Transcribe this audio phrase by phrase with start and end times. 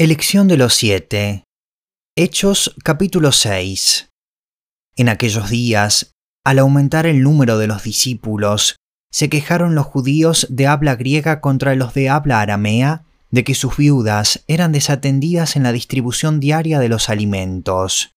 [0.00, 1.42] Elección de los siete.
[2.16, 4.10] Hechos capítulo 6.
[4.94, 6.12] En aquellos días,
[6.44, 8.76] al aumentar el número de los discípulos,
[9.10, 13.76] se quejaron los judíos de habla griega contra los de habla aramea de que sus
[13.76, 18.12] viudas eran desatendidas en la distribución diaria de los alimentos.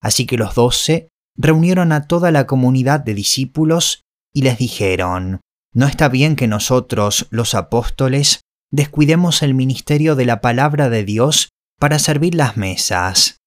[0.00, 5.40] Así que los doce reunieron a toda la comunidad de discípulos y les dijeron,
[5.74, 11.50] No está bien que nosotros, los apóstoles, descuidemos el ministerio de la palabra de Dios
[11.78, 13.38] para servir las mesas.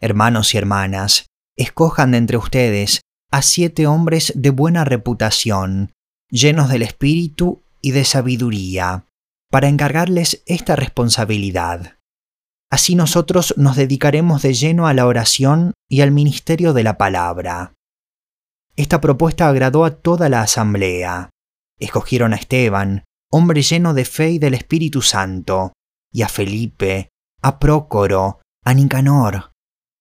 [0.00, 1.26] Hermanos y hermanas,
[1.56, 5.92] escojan de entre ustedes a siete hombres de buena reputación,
[6.30, 9.06] llenos del espíritu y de sabiduría,
[9.50, 11.98] para encargarles esta responsabilidad.
[12.70, 17.74] Así nosotros nos dedicaremos de lleno a la oración y al ministerio de la palabra.
[18.76, 21.30] Esta propuesta agradó a toda la asamblea.
[21.78, 23.04] Escogieron a Esteban,
[23.34, 25.72] hombre lleno de fe y del Espíritu Santo,
[26.12, 27.08] y a Felipe,
[27.42, 29.50] a Prócoro, a Nicanor,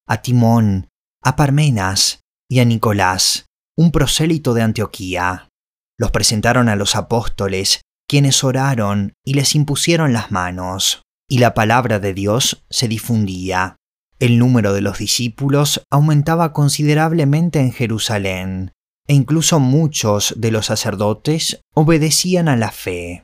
[0.08, 0.88] a Timón,
[1.24, 5.50] a Parmenas y a Nicolás, un prosélito de Antioquía.
[5.98, 12.00] Los presentaron a los apóstoles, quienes oraron y les impusieron las manos, y la palabra
[12.00, 13.78] de Dios se difundía.
[14.20, 18.74] El número de los discípulos aumentaba considerablemente en Jerusalén,
[19.08, 23.24] e incluso muchos de los sacerdotes obedecían a la fe.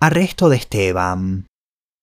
[0.00, 1.46] Arresto de Esteban.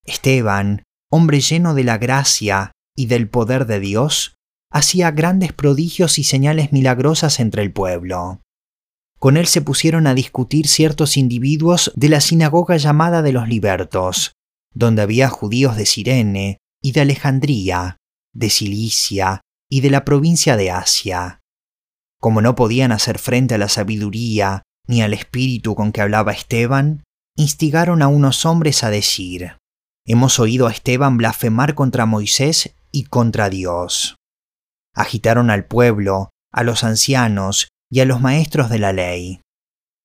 [0.05, 4.35] Esteban, hombre lleno de la gracia y del poder de Dios,
[4.71, 8.41] hacía grandes prodigios y señales milagrosas entre el pueblo.
[9.19, 14.33] Con él se pusieron a discutir ciertos individuos de la sinagoga llamada de los libertos,
[14.73, 17.97] donde había judíos de Sirene y de Alejandría,
[18.33, 21.39] de Cilicia y de la provincia de Asia.
[22.23, 27.03] Como no podían hacer frente a la sabiduría ni al espíritu con que hablaba Esteban,
[27.35, 29.57] instigaron a unos hombres a decir,
[30.05, 34.15] Hemos oído a Esteban blasfemar contra Moisés y contra Dios.
[34.95, 39.41] Agitaron al pueblo, a los ancianos y a los maestros de la ley.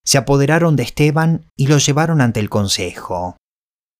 [0.04, 3.36] Se apoderaron de Esteban y lo llevaron ante el consejo.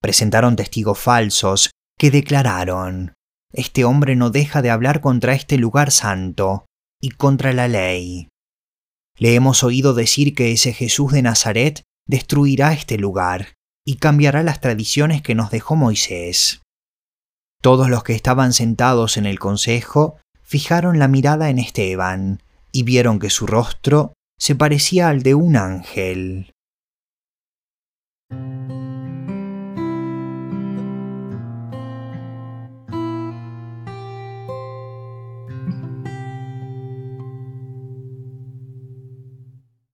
[0.03, 3.15] Presentaron testigos falsos que declararon,
[3.53, 6.65] Este hombre no deja de hablar contra este lugar santo
[7.01, 8.29] y contra la ley.
[9.17, 13.55] Le hemos oído decir que ese Jesús de Nazaret destruirá este lugar
[13.85, 16.63] y cambiará las tradiciones que nos dejó Moisés.
[17.61, 22.43] Todos los que estaban sentados en el consejo fijaron la mirada en Esteban
[22.73, 26.53] y vieron que su rostro se parecía al de un ángel.